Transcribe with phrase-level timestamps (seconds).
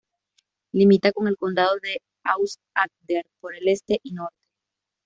[0.73, 4.35] Limita con el condado de Aust-Agder por el este y norte.